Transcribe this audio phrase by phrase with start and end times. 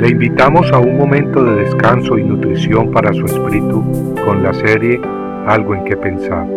[0.00, 3.84] Le invitamos a un momento de descanso y nutrición para su espíritu
[4.24, 4.98] con la serie
[5.46, 6.48] Algo en que pensar.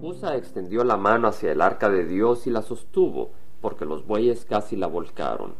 [0.00, 4.46] Usa extendió la mano hacia el arca de Dios y la sostuvo, porque los bueyes
[4.46, 5.52] casi la volcaron.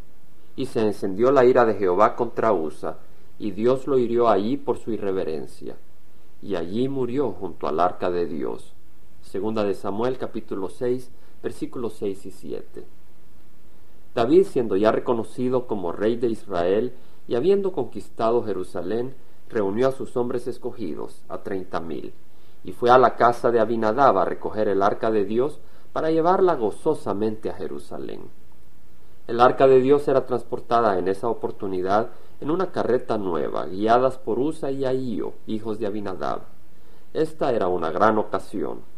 [0.56, 2.96] Y se encendió la ira de Jehová contra Usa,
[3.38, 5.76] y Dios lo hirió allí por su irreverencia.
[6.40, 8.75] Y allí murió junto al arca de Dios.
[9.26, 11.10] Segunda de Samuel capítulo 6
[11.42, 12.86] versículos 6 y 7.
[14.14, 16.94] David, siendo ya reconocido como rey de Israel
[17.26, 19.16] y habiendo conquistado Jerusalén,
[19.48, 22.14] reunió a sus hombres escogidos, a treinta mil,
[22.62, 25.58] y fue a la casa de Abinadab a recoger el arca de Dios
[25.92, 28.30] para llevarla gozosamente a Jerusalén.
[29.26, 34.38] El arca de Dios era transportada en esa oportunidad en una carreta nueva, guiadas por
[34.38, 36.42] Usa y Ahío, hijos de Abinadab.
[37.12, 38.95] Esta era una gran ocasión.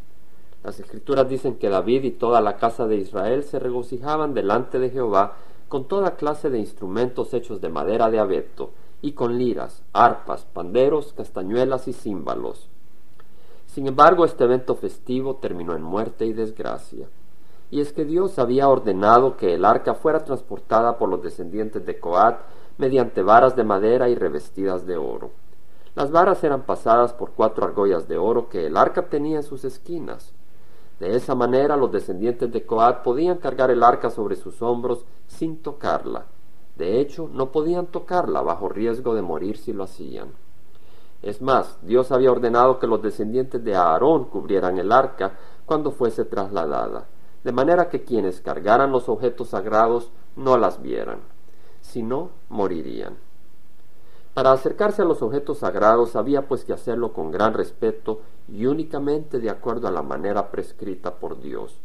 [0.65, 4.91] Las escrituras dicen que David y toda la casa de Israel se regocijaban delante de
[4.91, 5.35] Jehová
[5.69, 11.13] con toda clase de instrumentos hechos de madera de abeto, y con liras, arpas, panderos,
[11.13, 12.69] castañuelas y címbalos.
[13.67, 17.09] Sin embargo, este evento festivo terminó en muerte y desgracia.
[17.71, 22.01] Y es que Dios había ordenado que el arca fuera transportada por los descendientes de
[22.01, 22.41] Coat
[22.79, 25.31] mediante varas de madera y revestidas de oro.
[25.95, 29.65] Las varas eran pasadas por cuatro argollas de oro que el arca tenía en sus
[29.65, 30.33] esquinas.
[31.01, 35.59] De esa manera los descendientes de Coat podían cargar el arca sobre sus hombros sin
[35.59, 36.27] tocarla.
[36.77, 40.29] De hecho, no podían tocarla bajo riesgo de morir si lo hacían.
[41.23, 45.33] Es más, Dios había ordenado que los descendientes de Aarón cubrieran el arca
[45.67, 47.07] cuando fuese trasladada,
[47.43, 51.19] de manera que quienes cargaran los objetos sagrados no las vieran,
[51.81, 53.17] sino morirían.
[54.39, 59.41] Para acercarse a los objetos sagrados había pues que hacerlo con gran respeto y únicamente
[59.41, 61.81] de acuerdo a la manera prescrita por Dios.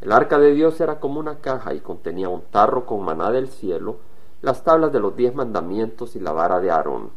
[0.00, 3.46] El arca de Dios era como una caja y contenía un tarro con maná del
[3.46, 3.98] cielo,
[4.42, 7.10] las tablas de los diez mandamientos y la vara de Aarón.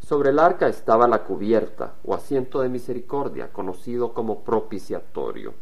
[0.00, 5.54] Sobre el arca estaba la cubierta o asiento de misericordia, conocido como propiciatorio.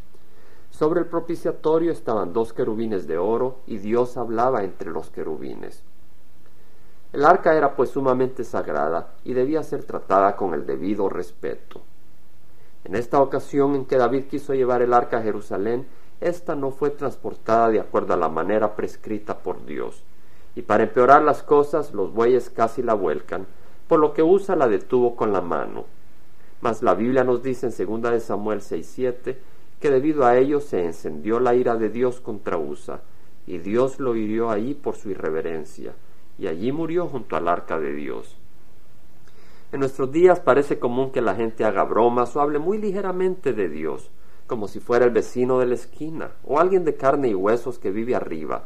[0.71, 5.85] Sobre el propiciatorio estaban dos querubines de oro y Dios hablaba entre los querubines.
[7.15, 11.81] El arca era pues sumamente sagrada y debía ser tratada con el debido respeto.
[12.83, 15.87] En esta ocasión en que David quiso llevar el arca a Jerusalén,
[16.21, 20.03] ésta no fue transportada de acuerdo a la manera prescrita por Dios.
[20.57, 23.47] Y para empeorar las cosas, los bueyes casi la vuelcan,
[23.87, 25.85] por lo que Usa la detuvo con la mano.
[26.63, 29.39] Mas la Biblia nos dice en 2 de Samuel 6:7
[29.79, 33.03] que debido a ello se encendió la ira de Dios contra Usa,
[33.47, 35.95] y Dios lo hirió ahí por su irreverencia
[36.39, 38.37] y allí murió junto al arca de Dios.
[39.73, 43.69] En nuestros días parece común que la gente haga bromas o hable muy ligeramente de
[43.69, 44.11] Dios,
[44.47, 47.91] como si fuera el vecino de la esquina o alguien de carne y huesos que
[47.91, 48.65] vive arriba,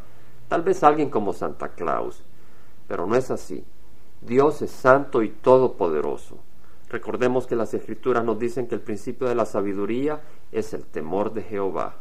[0.49, 2.23] tal vez alguien como Santa Claus.
[2.87, 3.65] Pero no es así.
[4.21, 6.39] Dios es santo y todopoderoso.
[6.89, 10.21] Recordemos que las escrituras nos dicen que el principio de la sabiduría
[10.53, 11.97] es el temor de Jehová.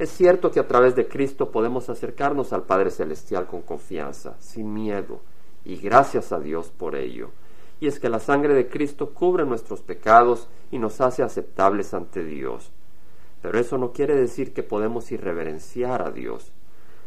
[0.00, 4.72] Es cierto que a través de Cristo podemos acercarnos al Padre Celestial con confianza, sin
[4.72, 5.20] miedo,
[5.62, 7.32] y gracias a Dios por ello.
[7.80, 12.24] Y es que la sangre de Cristo cubre nuestros pecados y nos hace aceptables ante
[12.24, 12.72] Dios.
[13.42, 16.50] Pero eso no quiere decir que podemos irreverenciar a Dios.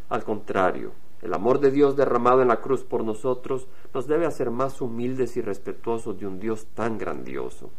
[0.08, 4.52] Al contrario, el amor de Dios derramado en la cruz por nosotros nos debe hacer
[4.52, 7.70] más humildes y respetuosos de un Dios tan grandioso.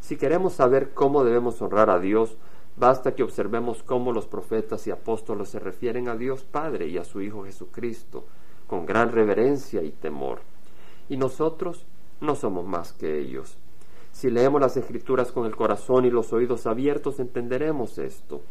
[0.00, 2.36] Si queremos saber cómo debemos honrar a Dios,
[2.76, 7.04] Basta que observemos cómo los profetas y apóstoles se refieren a Dios Padre y a
[7.04, 8.24] su Hijo Jesucristo
[8.66, 10.40] con gran reverencia y temor.
[11.08, 11.86] Y nosotros
[12.20, 13.56] no somos más que ellos.
[14.12, 18.42] Si leemos las escrituras con el corazón y los oídos abiertos, entenderemos esto.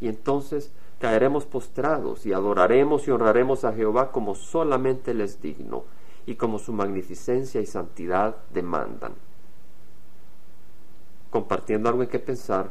[0.00, 5.84] Y entonces caeremos postrados y adoraremos y honraremos a Jehová como solamente Él es digno
[6.26, 9.14] y como su magnificencia y santidad demandan.
[11.30, 12.70] Compartiendo algo en que pensar,